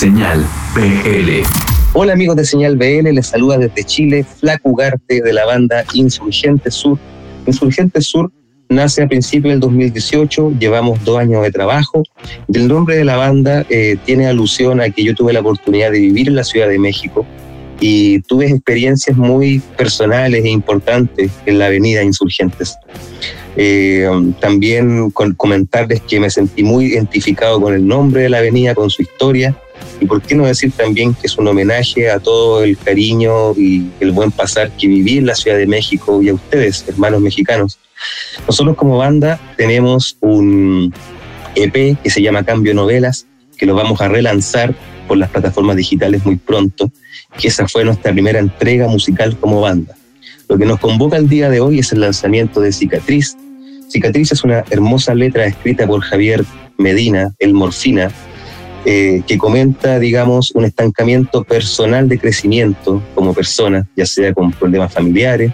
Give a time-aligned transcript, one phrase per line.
[0.00, 1.42] Señal BL.
[1.92, 6.70] Hola amigos de Señal BL, les saluda desde Chile Flaco Ugarte de la banda Insurgente
[6.70, 6.98] Sur.
[7.46, 8.32] Insurgente Sur
[8.70, 12.02] nace a principios del 2018, llevamos dos años de trabajo.
[12.50, 15.98] El nombre de la banda eh, tiene alusión a que yo tuve la oportunidad de
[16.00, 17.26] vivir en la Ciudad de México
[17.78, 22.74] y tuve experiencias muy personales e importantes en la avenida Insurgentes.
[23.54, 24.08] Eh,
[24.40, 28.88] también con comentarles que me sentí muy identificado con el nombre de la avenida, con
[28.88, 29.54] su historia,
[30.00, 33.90] y por qué no decir también que es un homenaje a todo el cariño y
[34.00, 37.78] el buen pasar que viví en la Ciudad de México y a ustedes, hermanos mexicanos.
[38.46, 40.92] Nosotros como banda tenemos un
[41.54, 43.26] EP que se llama Cambio Novelas,
[43.58, 44.74] que lo vamos a relanzar
[45.06, 46.90] por las plataformas digitales muy pronto,
[47.38, 49.96] que esa fue nuestra primera entrega musical como banda.
[50.48, 53.36] Lo que nos convoca el día de hoy es el lanzamiento de Cicatriz.
[53.88, 56.44] Cicatriz es una hermosa letra escrita por Javier
[56.78, 58.10] Medina, el Morfina,
[58.84, 64.92] eh, que comenta, digamos, un estancamiento personal de crecimiento como persona, ya sea con problemas
[64.92, 65.52] familiares,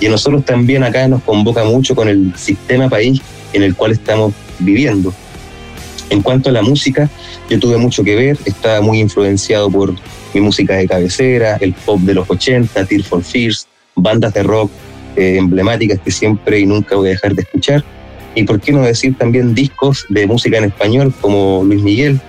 [0.00, 3.20] y a nosotros también acá nos convoca mucho con el sistema país
[3.52, 5.12] en el cual estamos viviendo.
[6.10, 7.10] En cuanto a la música,
[7.48, 9.94] yo tuve mucho que ver, estaba muy influenciado por
[10.34, 14.70] mi música de cabecera, el pop de los 80, Tear for Fears, bandas de rock
[15.16, 17.84] eh, emblemáticas que siempre y nunca voy a dejar de escuchar.
[18.34, 22.20] Y por qué no decir también discos de música en español como Luis Miguel.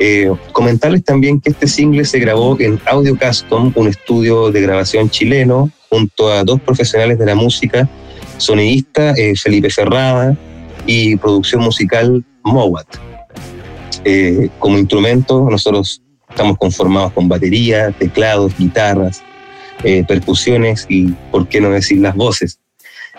[0.00, 5.08] Eh, comentarles también que este single se grabó en Audio Custom, un estudio de grabación
[5.08, 7.88] chileno, junto a dos profesionales de la música,
[8.36, 10.36] sonidista eh, Felipe Ferrada
[10.86, 12.86] y producción musical Mowat.
[14.58, 19.22] como instrumento, nosotros estamos conformados con batería, teclados, guitarras,
[19.84, 22.58] eh, percusiones y, por qué no decir, las voces.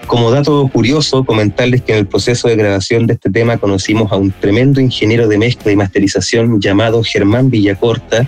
[0.07, 4.17] Como dato curioso, comentarles que en el proceso de grabación de este tema conocimos a
[4.17, 8.27] un tremendo ingeniero de mezcla y masterización llamado Germán Villacorta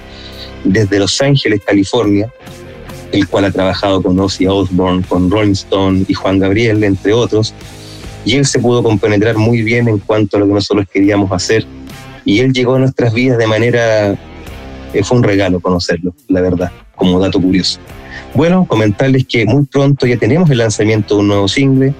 [0.63, 2.33] desde Los Ángeles, California,
[3.11, 7.53] el cual ha trabajado con Ozzy Osbourne, con Rolling Stone y Juan Gabriel, entre otros,
[8.25, 11.63] y él se pudo compenetrar muy bien en cuanto a lo que nosotros queríamos hacer,
[12.25, 14.17] y él llegó a nuestras vidas de manera,
[15.03, 17.79] fue un regalo conocerlo, la verdad, como dato curioso.
[18.33, 21.93] Bueno, comentarles que muy pronto ya tenemos el lanzamiento de un nuevo single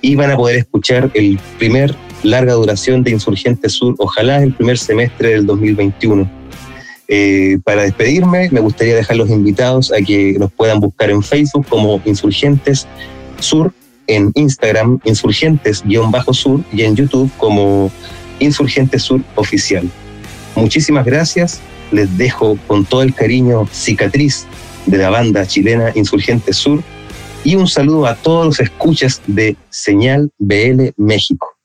[0.00, 4.78] y van a poder escuchar el primer larga duración de Insurgente Sur, ojalá el primer
[4.78, 6.28] semestre del 2021.
[7.08, 11.66] Eh, para despedirme, me gustaría dejar los invitados a que nos puedan buscar en Facebook
[11.68, 12.86] como Insurgentes
[13.38, 13.72] Sur,
[14.08, 17.90] en Instagram Insurgentes-Sur y en YouTube como
[18.40, 19.88] Insurgentes Sur Oficial.
[20.56, 21.60] Muchísimas gracias,
[21.92, 24.46] les dejo con todo el cariño Cicatriz
[24.86, 26.82] de la banda chilena Insurgente Sur
[27.44, 31.55] y un saludo a todos los escuchas de Señal BL México.